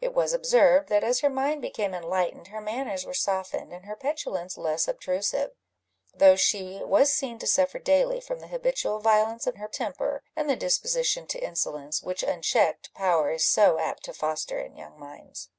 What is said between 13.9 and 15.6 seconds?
to foster in young minds.